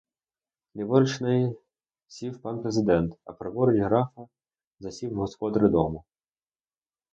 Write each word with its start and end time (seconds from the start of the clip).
Ліворуч 0.75 1.21
неї 1.21 1.57
сів 2.07 2.41
пан 2.41 2.61
президент, 2.61 3.13
а 3.25 3.33
праворуч 3.33 3.79
графа 3.79 4.27
засів 4.79 5.15
господар 5.15 5.69
дому. 5.71 6.03